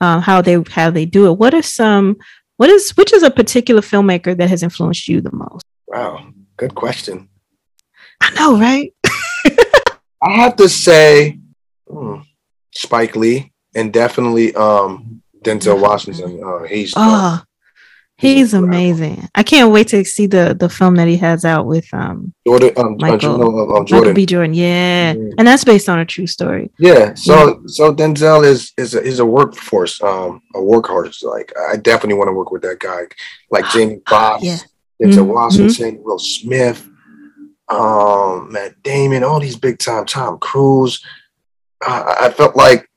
[0.00, 1.38] um, how they how they do it.
[1.38, 2.16] What are some?
[2.56, 5.64] What is which is a particular filmmaker that has influenced you the most?
[5.86, 7.28] Wow, good question.
[8.20, 8.92] I know, right?
[10.20, 11.38] I have to say,
[11.88, 12.22] hmm,
[12.74, 16.40] Spike Lee and definitely um, Denzel Washington.
[16.44, 17.40] Uh, he's Oh,
[18.16, 19.28] he's amazing.
[19.34, 22.72] I can't wait to see the the film that he has out with um Jordan.
[22.76, 24.14] Um, uh, Michael- Jordan, uh, uh, Michael Jordan.
[24.14, 24.26] B.
[24.26, 24.54] Jordan.
[24.54, 25.32] Yeah, Mhm.
[25.38, 26.70] and that's based on a true story.
[26.78, 31.22] Yeah, so so Denzel is is a, is a workforce, um, a workhorse.
[31.22, 33.02] Like I definitely want to work with that guy,
[33.50, 34.58] like Jamie Foxx, Yeah.
[35.00, 35.34] Denzel Mhm.
[35.34, 36.84] Washington, Will Smith,
[37.68, 41.04] um, Matt Damon, all these big time, Tom Cruise.
[41.80, 42.87] I, I felt like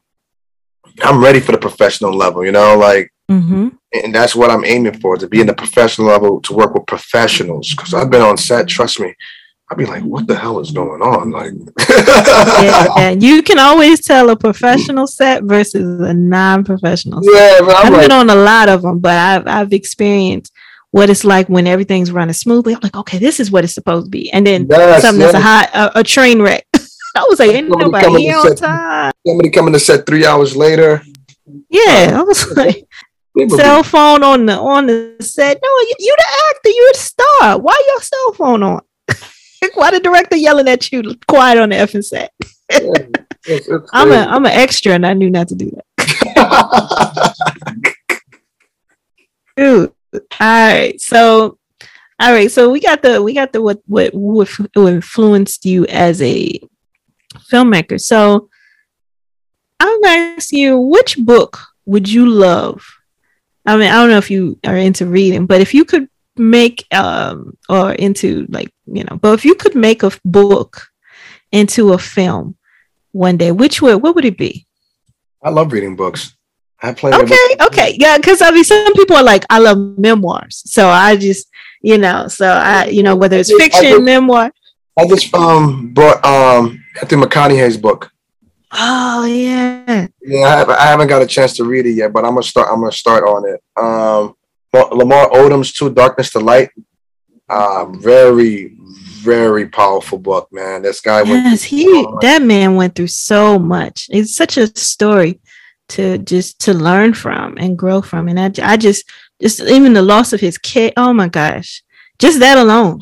[1.04, 5.00] I'm ready for the professional level, you know, like, hmm and that's what I'm aiming
[5.00, 7.72] for to be in the professional level to work with professionals.
[7.72, 9.14] Because I've been on set, trust me,
[9.70, 11.32] I'd be like, what the hell is going on?
[11.32, 11.52] Like,
[11.90, 13.10] yeah, yeah.
[13.12, 17.24] You can always tell a professional set versus a non-professional.
[17.24, 17.34] Set.
[17.34, 20.54] yeah, I've like, been on a lot of them, but I've I've experienced
[20.92, 22.74] what it's like when everything's running smoothly.
[22.74, 25.34] I'm like, okay, this is what it's supposed to be, and then yes, something that's
[25.34, 26.66] a hot a, a train wreck.
[27.15, 29.12] I was like, ain't Somebody nobody here on set- time.
[29.28, 31.02] somebody coming to set three hours later.
[31.69, 32.86] Yeah, I was like,
[33.50, 35.60] cell phone on the on the set.
[35.62, 37.60] No, you, you the actor, you the star.
[37.60, 38.82] Why your cell phone on?
[39.76, 42.32] Why the director yelling at you quiet on the effing set?
[42.69, 44.15] it's- it's I'm a.
[44.17, 47.36] I'm an extra, and I knew not to do that.
[49.58, 49.91] Dude.
[50.13, 51.00] All right.
[51.02, 51.58] So
[52.19, 52.52] all right.
[52.52, 56.60] So we got the we got the what what what influenced you as a
[57.34, 58.00] filmmaker.
[58.00, 58.50] So
[59.80, 62.86] I'm gonna ask you, which book would you love?
[63.65, 66.86] I mean, I don't know if you are into reading, but if you could make
[66.94, 70.88] um or into like, you know, but if you could make a book
[71.52, 72.56] into a film
[73.12, 74.65] one day, which would what would it be?
[75.44, 76.36] I love reading books.
[76.84, 77.12] I play.
[77.13, 81.15] Okay, okay, yeah, because I mean, some people are like, I love memoirs, so I
[81.15, 81.48] just,
[81.82, 84.52] you know, so I, you know, whether it's I fiction, just- memoir.
[84.98, 88.12] I just um bought um Anthony McConaughey's book.
[88.74, 92.24] Oh yeah, Yeah, I haven't, I haven't got a chance to read it yet, but
[92.24, 92.70] I'm gonna start.
[92.72, 93.62] I'm gonna start on it.
[93.76, 94.36] Um,
[94.74, 96.70] Lamar- Odom's "To Darkness to Light."
[97.50, 100.84] Uh, very, very powerful book, man.
[100.84, 101.46] This guy went.
[101.46, 101.86] yes, he
[102.22, 104.08] that man went through so much.
[104.10, 105.42] It's such a story
[105.90, 109.04] to just to learn from and grow from, and I, I just,
[109.42, 110.94] just even the loss of his kid.
[110.96, 111.84] Oh my gosh,
[112.20, 113.02] just that alone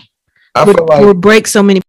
[0.55, 1.81] I would, like would break so many.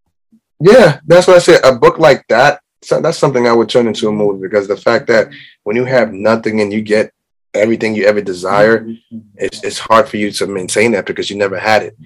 [0.60, 1.64] Yeah, that's what I said.
[1.64, 4.76] A book like that, so that's something I would turn into a movie because the
[4.76, 5.28] fact that
[5.64, 7.12] when you have nothing and you get
[7.54, 9.18] everything you ever desire, mm-hmm.
[9.36, 11.96] it's it's hard for you to maintain that because you never had it.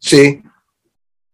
[0.00, 0.42] See,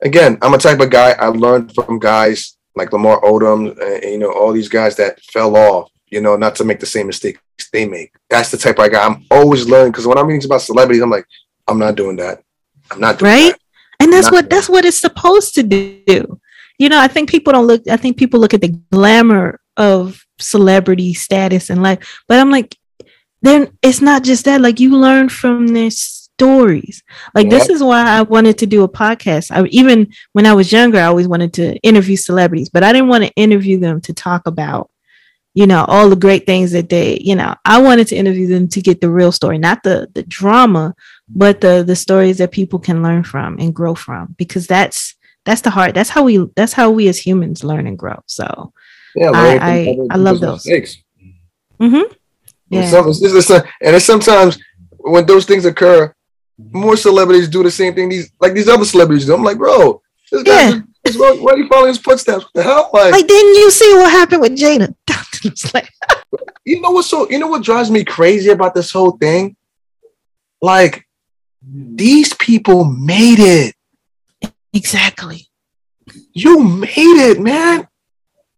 [0.03, 4.19] again, I'm a type of guy I learned from guys like Lamar Odom, and, you
[4.19, 5.91] know, all these guys that fell off.
[6.11, 7.41] You know, not to make the same mistakes
[7.73, 8.13] they make.
[8.31, 11.11] That's the type of guy I'm always learning because when I'm reading about celebrities, I'm
[11.11, 11.27] like,
[11.67, 12.43] I'm not doing that.
[12.91, 13.53] I'm not doing Right?
[13.53, 13.59] that.
[14.01, 14.49] and that's what Nothing.
[14.51, 16.39] that's what it's supposed to do
[16.79, 20.25] you know i think people don't look i think people look at the glamour of
[20.39, 22.77] celebrity status and life but i'm like
[23.43, 27.03] then it's not just that like you learn from their stories.
[27.35, 29.51] Like this is why i wanted to do a podcast.
[29.51, 33.09] I even when i was younger i always wanted to interview celebrities but i didn't
[33.09, 34.91] want to interview them to talk about
[35.55, 38.67] you know all the great things that they you know i wanted to interview them
[38.69, 40.95] to get the real story not the the drama
[41.29, 45.61] but the the stories that people can learn from and grow from because that's that's
[45.63, 48.73] the heart that's how we that's how we as humans learn and grow so
[49.17, 50.65] Yeah, I- I- I love those.
[50.67, 50.97] mistakes.
[51.81, 52.05] mhm.
[52.05, 52.11] And
[52.71, 54.59] yeah some- it's it's a- and it's sometimes
[54.99, 56.13] when those things occur,
[56.73, 58.09] more celebrities do the same thing.
[58.09, 59.35] These like these other celebrities do.
[59.35, 60.01] I'm like, bro,
[60.33, 60.81] this guy, Yeah.
[61.07, 62.45] just, why, why are you following his footsteps?
[62.45, 62.91] What the hell?
[62.93, 64.95] Like, Like, didn't you see what happened with Jada?
[65.75, 65.91] Like,
[66.65, 67.29] you know what's so?
[67.29, 69.57] You know what drives me crazy about this whole thing?
[70.63, 71.07] Like,
[71.63, 73.75] these people made it.
[74.75, 75.49] Exactly.
[76.35, 76.89] You made
[77.31, 77.89] it, man.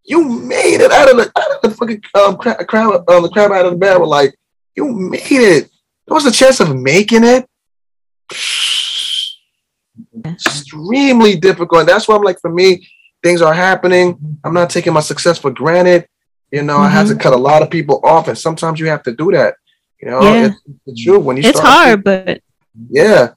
[0.05, 3.29] You made it out of the out of the fucking um, crab, crab um, the
[3.29, 4.09] crab out of the barrel.
[4.09, 4.35] Like,
[4.77, 5.71] you made it.
[6.07, 7.47] There was a chance of making it.
[10.25, 11.81] Extremely difficult.
[11.81, 12.87] And that's why I'm like, for me,
[13.23, 14.39] things are happening.
[14.45, 16.07] I'm not taking my success for granted.
[16.53, 19.03] You know, I had to cut a lot of people off, and sometimes you have
[19.05, 19.55] to do that.
[20.01, 20.47] You know, Yeah.
[20.47, 21.19] it's, it's true.
[21.19, 22.41] When you It's hard, but
[22.89, 23.31] yeah.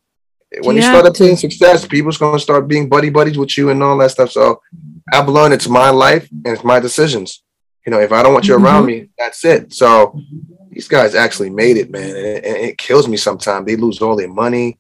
[0.63, 3.81] When you You start obtaining success, people's gonna start being buddy buddies with you and
[3.83, 4.31] all that stuff.
[4.31, 4.61] So
[5.13, 7.43] I've learned it's my life and it's my decisions.
[7.85, 9.03] You know, if I don't want you around Mm-hmm.
[9.03, 9.73] me, that's it.
[9.73, 10.19] So
[10.71, 13.65] these guys actually made it, man, and it, and it kills me sometimes.
[13.65, 14.77] They lose all their money.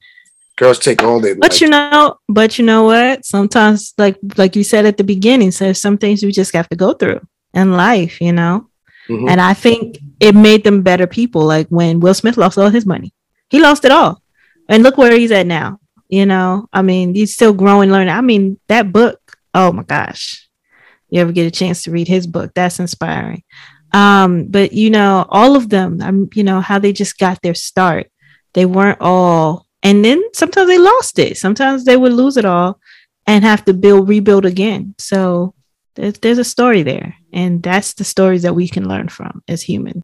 [0.57, 1.35] Girls take all their.
[1.35, 3.25] but like, you know, but you know what?
[3.25, 6.75] Sometimes, like like you said at the beginning, so some things we just have to
[6.75, 7.21] go through
[7.53, 8.67] in life, you know.
[9.07, 9.29] Mhm.
[9.29, 11.43] And I think it made them better people.
[11.45, 13.13] Like when Will Smith lost all his money,
[13.49, 14.21] he lost it all,
[14.69, 15.79] and look where he's at now.
[16.07, 18.13] You know, I mean, he's still growing, learning.
[18.13, 19.19] I mean, that book.
[19.53, 20.47] Oh my gosh,
[21.09, 22.51] you ever get a chance to read his book?
[22.53, 23.43] That's inspiring.
[23.91, 27.55] Um, but you know, all of them, um, you know, how they just got their
[27.55, 28.09] start.
[28.53, 31.37] They weren't all, and then sometimes they lost it.
[31.37, 32.79] Sometimes they would lose it all
[33.27, 34.95] and have to build, rebuild again.
[34.97, 35.53] So
[35.95, 39.61] there's, there's a story there, and that's the stories that we can learn from as
[39.61, 40.03] humans.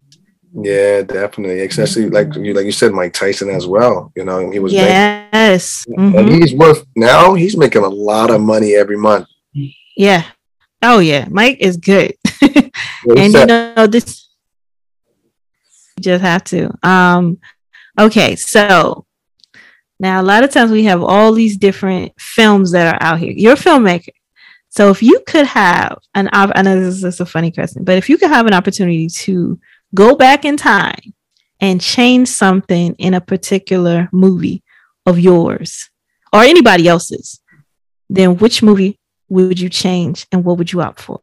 [0.63, 1.61] Yeah, definitely.
[1.65, 4.11] Especially like you, like you said, Mike Tyson as well.
[4.15, 5.85] You know, he was making- Yes.
[5.97, 6.41] and Mhm.
[6.41, 7.33] he's worth now.
[7.33, 9.27] He's making a lot of money every month.
[9.97, 10.23] Yeah.
[10.81, 12.13] Oh yeah, Mike is good.
[13.07, 14.29] And you know this
[15.97, 17.37] you just have to um
[17.99, 19.05] okay so
[19.99, 23.31] now a lot of times we have all these different films that are out here
[23.31, 24.09] you're a filmmaker
[24.69, 28.09] so if you could have an i know this is a funny question but if
[28.09, 29.57] you could have an opportunity to
[29.95, 31.13] go back in time
[31.59, 34.61] and change something in a particular movie
[35.05, 35.89] of yours
[36.33, 37.39] or anybody else's
[38.09, 41.21] then which movie would you change and what would you opt for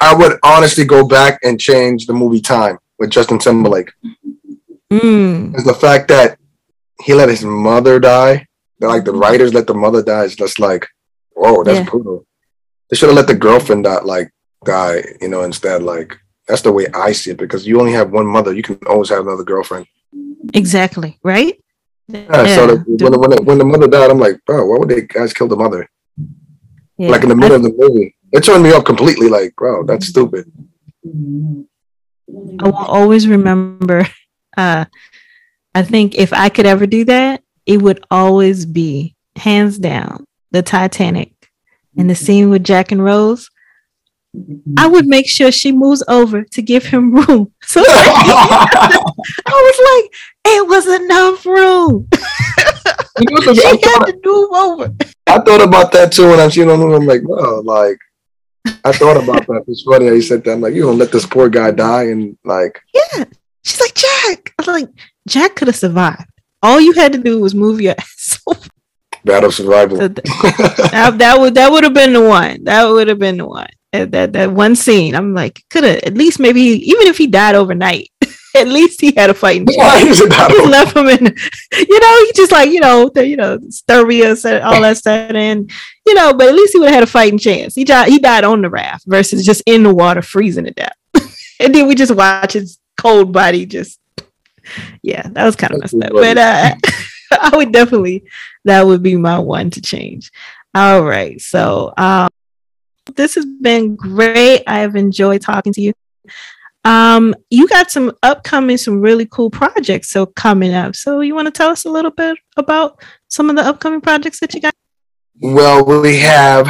[0.00, 3.92] I would honestly go back and change the movie Time with Justin Timberlake.
[4.92, 5.56] Mm.
[5.56, 6.38] is the fact that
[7.02, 8.46] he let his mother die.
[8.80, 10.24] Like the writers let the mother die.
[10.24, 10.86] It's just like,
[11.34, 11.90] whoa, that's Yeah.
[11.90, 12.26] brutal.
[12.90, 14.30] They should have let the girlfriend die, like
[14.64, 15.82] die, you know, instead.
[15.82, 18.52] Like that's the way I see it because you only have one mother.
[18.54, 19.86] You can always have another girlfriend.
[20.54, 21.18] Exactly.
[21.22, 21.60] Right.
[22.08, 24.78] Yeah, so the, when, the, when, the, when the mother died, I'm like, bro, why
[24.78, 25.90] would they guys kill the mother?
[26.96, 27.10] Yeah.
[27.10, 29.28] Like in the middle of the movie, it turned me off completely.
[29.28, 30.50] Like, bro, that's stupid.
[31.04, 34.06] I will always remember.
[34.56, 34.86] Uh,
[35.74, 40.62] I think if I could ever do that, it would always be hands down the
[40.62, 41.35] Titanic
[41.96, 43.50] and the scene with Jack and Rose.
[44.76, 47.52] I would make sure she moves over to give him room.
[47.66, 49.02] So I
[49.46, 52.08] was like, it was enough room.
[53.18, 54.94] She I, had thought, to move over.
[55.26, 57.96] I thought about that too when I'm seeing on I'm like, bro, like
[58.84, 59.64] I thought about that.
[59.68, 60.52] It's funny how you said that.
[60.52, 63.24] I'm like, you gonna let this poor guy die and like Yeah.
[63.64, 64.52] She's like, Jack.
[64.58, 64.88] I was like,
[65.26, 66.28] Jack could have survived.
[66.62, 68.68] All you had to do was move your ass over.
[69.26, 69.98] Battle survival.
[69.98, 70.24] So th-
[70.92, 72.64] that, that would that would have been the one.
[72.64, 73.68] That would have been the one.
[73.92, 75.14] That that, that one scene.
[75.14, 78.10] I'm like, could have at least maybe even if he died overnight,
[78.56, 79.76] at least he had a fighting chance.
[79.76, 80.68] Why is it Just battle?
[80.68, 81.36] left him in,
[81.88, 85.32] you know, he just like you know, the, you know, Sturbia said all that stuff,
[85.34, 85.70] and
[86.06, 87.74] you know, but at least he would have had a fighting chance.
[87.74, 88.08] He died.
[88.08, 90.96] He died on the raft versus just in the water freezing to death,
[91.60, 94.00] and then we just watch his cold body just.
[95.00, 96.74] Yeah, that was kind of messed up, but uh,
[97.30, 98.24] I would definitely
[98.66, 100.30] that would be my one to change.
[100.74, 102.28] All right, so um,
[103.14, 104.62] this has been great.
[104.66, 105.92] I have enjoyed talking to you.
[106.84, 110.94] Um, you got some upcoming, some really cool projects so coming up.
[110.94, 114.38] So you want to tell us a little bit about some of the upcoming projects
[114.40, 114.74] that you got?
[115.40, 116.68] Well, we have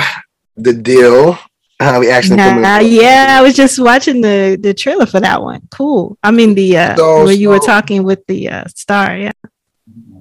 [0.57, 1.39] the deal.
[1.79, 5.61] Uh, we actually Nah, yeah, I was just watching the the trailer for that one.
[5.71, 6.17] Cool.
[6.23, 9.33] I mean the uh So- where you were talking with the uh star, yeah.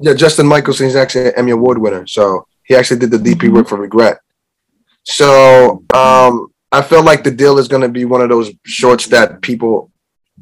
[0.02, 2.06] Yeah, Justin Michelson is actually an Emmy Award winner.
[2.08, 3.54] So he actually did the DP Mhm.
[3.54, 4.20] work for Regret.
[5.04, 9.08] So um, I felt like the deal is going to be one of those shorts
[9.08, 9.92] that people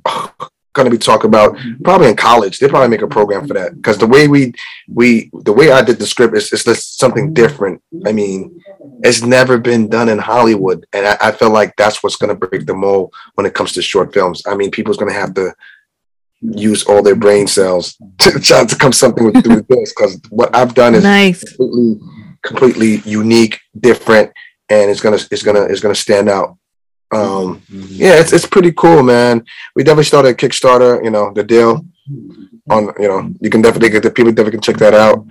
[0.74, 2.58] going to be talking about probably in college.
[2.58, 4.54] They probably make a program for that because the way we
[4.92, 7.80] we the way I did the script is it's just something different.
[8.08, 8.60] I mean,
[9.04, 12.48] it's never been done in Hollywood, and I, I feel like that's what's going to
[12.48, 14.42] break the mold when it comes to short films.
[14.48, 15.54] I mean, people's going to have to
[16.52, 20.56] use all their brain cells to try to come something with, with this because what
[20.56, 21.44] I've done is Nice.
[21.44, 22.00] completely
[22.44, 24.32] completely unique, different,
[24.70, 26.58] and it's gonna it's gonna it's gonna stand out.
[27.12, 29.46] Um, yeah, it's it's pretty cool, man.
[29.76, 31.86] We definitely started a Kickstarter, you know, the deal
[32.70, 35.26] on you know, you can definitely get the people definitely can check that out.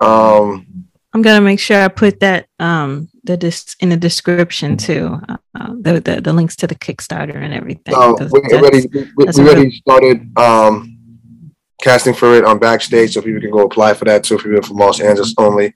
[0.00, 0.66] Um
[1.14, 5.18] I'm gonna make sure I put that um the dis- in the description too.
[5.28, 5.36] Uh,
[5.80, 7.94] the, the the links to the Kickstarter and everything.
[7.94, 10.98] so we already we, we already started um
[11.82, 14.62] casting for it on backstage so people can go apply for that too, If you're
[14.62, 15.74] from Los Angeles only.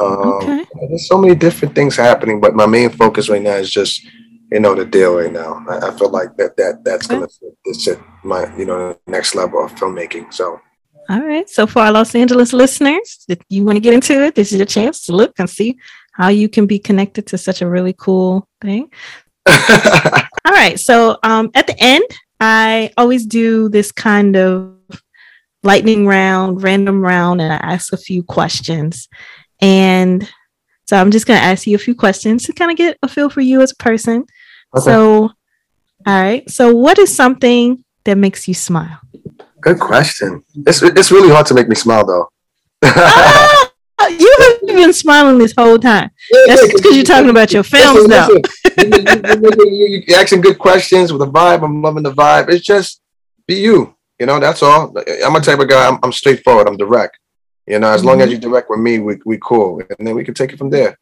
[0.00, 0.64] Um Okay.
[0.88, 4.04] there's so many different things happening, but my main focus right now is just
[4.52, 5.64] you know the deal right now.
[5.68, 7.28] I, I feel like that that that's gonna
[7.64, 10.32] it's at my you know next level of filmmaking.
[10.34, 10.60] So
[11.08, 11.48] All right.
[11.48, 14.58] So for our Los Angeles listeners, if you want to get into it, this is
[14.58, 15.76] your chance to look and see
[16.14, 18.90] how you can be connected to such a really cool thing.
[19.46, 20.78] All right.
[20.78, 22.04] So um, at the end,
[22.40, 24.76] I always do this kind of
[25.62, 29.08] lightning round, random round, and I ask a few questions.
[29.60, 30.28] And
[30.86, 33.08] so I'm just going to ask you a few questions to kind of get a
[33.08, 34.24] feel for you as a person.
[34.76, 34.84] Okay.
[34.84, 35.30] So,
[36.06, 36.48] all right.
[36.50, 39.00] So, what is something that makes you smile?
[39.64, 40.44] good question.
[40.66, 42.28] It's it's really hard to make me smile though.
[42.84, 43.70] Ah,
[44.08, 46.10] you have been smiling this whole time.
[46.46, 48.08] That's because you're talking about your films.
[48.08, 48.42] Listen,
[48.78, 51.62] you- you- You're asking good questions with a vibe.
[51.64, 52.48] I'm loving the vibe.
[52.50, 53.00] It's just
[53.46, 53.94] be you.
[54.18, 54.94] You know, that's all.
[55.24, 55.88] I'm a type of guy.
[55.88, 56.68] I'm, I'm straightforward.
[56.68, 57.18] I'm direct.
[57.66, 60.22] You know, as long as you direct with me, we we cool, and then we
[60.24, 60.98] can take it from there.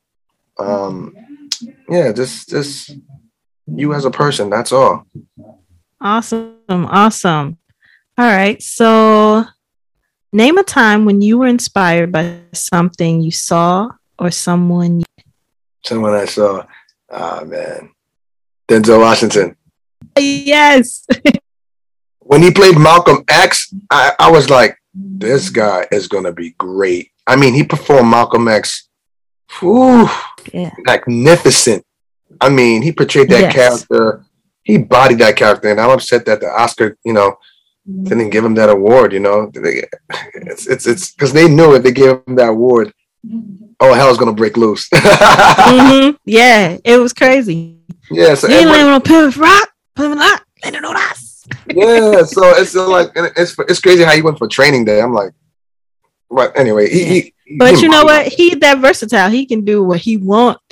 [0.59, 1.15] Um,
[1.89, 2.97] yeah, just just
[3.67, 4.49] you as a person.
[4.49, 5.07] That's all.
[6.01, 6.57] Awesome.
[6.69, 7.59] Awesome.
[8.19, 8.63] All right.
[8.63, 9.45] So,
[10.33, 15.01] name a time when you were inspired by something you saw or someone.
[15.01, 15.07] You-
[15.85, 16.65] Someone I saw.
[17.11, 17.91] Ah man,
[18.69, 19.57] Denzel Washington.
[20.19, 21.07] yes.
[22.21, 27.11] when he played Malcolm X, I, I was like, this guy is gonna be great.
[27.27, 28.89] I mean, he performed Malcolm X,
[29.59, 30.09] whew,
[30.53, 30.71] Yeah.
[30.79, 31.85] magnificent.
[32.41, 33.55] I mean, he portrayed that Yes.
[33.55, 34.25] character.
[34.63, 37.37] He bodied that character, and I'm upset that the Oscar, you know,
[37.87, 39.13] didn't give him that award.
[39.13, 39.85] You know, They-
[40.35, 42.93] it's it's it's because they knew if they gave him that award,
[43.81, 44.89] oh hell's gonna break loose.
[44.93, 46.17] Mhm.
[46.25, 46.79] Yeah.
[46.85, 47.79] It was crazy.
[48.11, 49.69] yeah, so You ain't everybody- landing on Plymouth Rock.
[49.97, 50.45] Plymouth Rock.
[50.65, 51.45] Landing on us.
[51.75, 55.01] yeah, so it's like it's it's crazy how he went for training day.
[55.03, 55.33] I'm like,
[56.31, 58.33] but anyway, he, he he- But he you know embodied what?
[58.33, 59.29] He that versatile.
[59.31, 60.59] He can do what he want.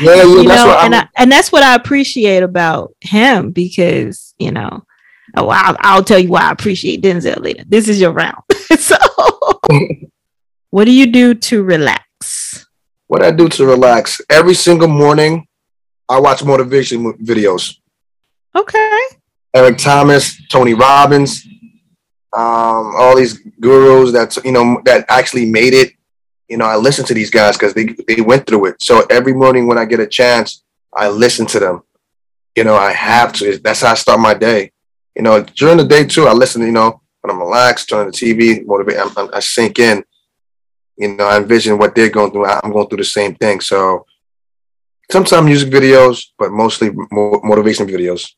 [0.00, 3.52] Yeah, yeah, you that's know, what and I, and that's what I appreciate about him
[3.52, 4.82] because you know,
[5.36, 7.64] oh, I'll, I'll tell you why I appreciate Denzel later.
[7.66, 8.42] This is your round.
[8.78, 8.96] so,
[10.70, 12.06] what do you do to relax?
[13.06, 14.20] what I do to relax.
[14.30, 15.46] Every single morning,
[16.08, 17.76] I watch motivation videos.
[18.54, 19.00] Okay,
[19.54, 21.46] Eric Thomas, Tony Robbins,
[22.36, 25.92] um, all these gurus that you know that actually made it.
[26.48, 28.82] You know, I listen to these guys because they they went through it.
[28.82, 30.62] So every morning when I get a chance,
[30.94, 31.82] I listen to them.
[32.54, 33.58] You know, I have to.
[33.58, 34.72] That's how I start my day.
[35.16, 36.62] You know, during the day too, I listen.
[36.62, 38.98] You know, when I'm relaxed, turn on the TV, motivate.
[38.98, 40.04] I'm, I'm, I sink in.
[40.96, 42.46] You know, I envision what they're going through.
[42.46, 43.60] I'm going through the same thing.
[43.60, 44.04] So
[45.10, 48.32] sometimes music videos, but mostly mo- motivation videos.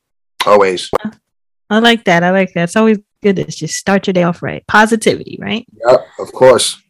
[0.45, 0.89] Always.
[1.69, 2.23] I like that.
[2.23, 2.63] I like that.
[2.63, 4.65] It's always good to just start your day off right.
[4.67, 5.65] Positivity, right?
[5.85, 6.81] Yep, of course.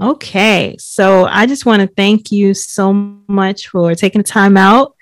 [0.00, 2.92] Okay, so I just want to thank you so
[3.28, 4.94] much for taking the time out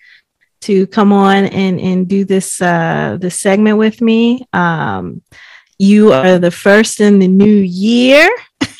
[0.63, 4.47] to come on and and do this uh this segment with me.
[4.53, 5.23] Um
[5.79, 8.29] you are the first in the new year.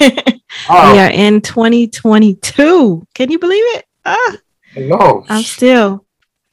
[0.01, 0.11] Oh,
[0.93, 3.07] We are in 2022.
[3.15, 3.85] Can you believe it?
[4.05, 4.37] Ah,
[4.77, 5.25] no.
[5.29, 6.05] I'm still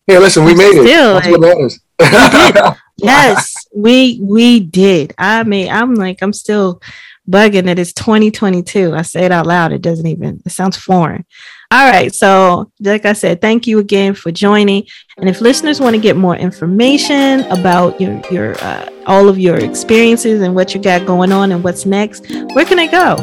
[0.06, 0.88] Hey, listen, we I'm made it.
[0.88, 1.80] still, That's like- what matters.
[2.98, 5.14] yes, we we did.
[5.18, 6.82] I mean, I'm like I'm still
[7.30, 8.94] bugging that it's 2022.
[8.96, 9.74] I say it out loud.
[9.74, 10.42] It doesn't even.
[10.46, 11.26] It sounds foreign.
[11.70, 12.16] All right.
[12.16, 14.88] So, like I said, thank you again for joining.
[15.18, 19.58] And if listeners want to get more information about your your uh, all of your
[19.58, 23.16] experiences and what you got going on and what's next, where can they go?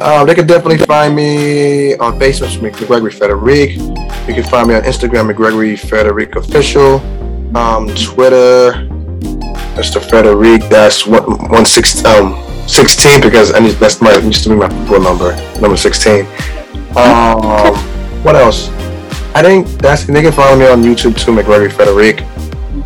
[0.00, 3.76] Um, they can definitely find me on Facebook, McGregory Frederique.
[4.26, 7.00] You can find me on Instagram, McGregory Frederique Official.
[7.54, 8.72] Um, Twitter,
[9.76, 10.00] Mr.
[10.00, 10.66] Frederique.
[10.70, 14.70] That's one one six um sixteen because I need that's my used to be my
[14.86, 16.26] full number, number sixteen.
[16.98, 17.74] Um,
[18.24, 18.68] what else?
[19.34, 22.22] I think that's they can follow me on YouTube too, McGregory Frederique.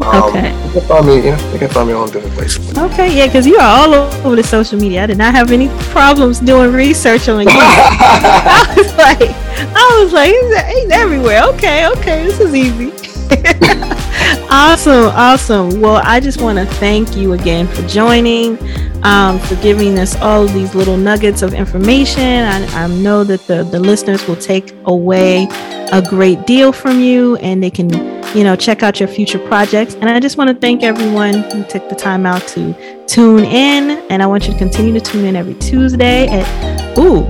[0.01, 0.51] Um, Um, Okay.
[0.73, 2.79] You can find me, you know, you can find me on different places.
[2.79, 3.93] Okay, yeah, because you are all
[4.25, 5.03] over the social media.
[5.05, 7.47] I did not have any problems doing research on you.
[7.51, 9.31] I was like,
[9.77, 11.43] I was like, he's, he's everywhere.
[11.55, 12.91] Okay, okay, this is easy.
[14.51, 15.81] awesome, awesome.
[15.81, 18.59] Well, I just want to thank you again for joining,
[19.05, 22.23] um, for giving us all of these little nuggets of information.
[22.23, 25.49] I, I know that the, the listeners will take away
[25.93, 27.91] a great deal from you and they can,
[28.37, 29.95] you know, check out your future projects.
[29.95, 33.91] And I just want to thank everyone who took the time out to tune in.
[34.11, 37.23] And I want you to continue to tune in every Tuesday at, ooh,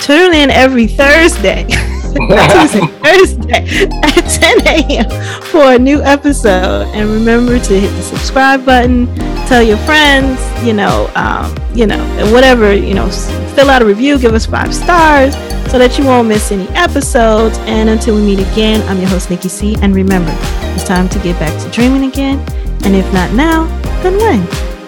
[0.00, 1.66] tune in every Thursday.
[2.14, 5.42] Tuesday, Thursday at 10 a.m.
[5.42, 6.86] for a new episode.
[6.94, 9.06] And remember to hit the subscribe button,
[9.46, 11.98] tell your friends, you know, um, you know,
[12.32, 13.08] whatever, you know,
[13.54, 15.34] fill out a review, give us five stars
[15.70, 17.58] so that you won't miss any episodes.
[17.60, 19.76] And until we meet again, I'm your host, Nikki C.
[19.82, 20.32] And remember,
[20.74, 22.38] it's time to get back to dreaming again.
[22.84, 23.66] And if not now,
[24.02, 24.79] then when?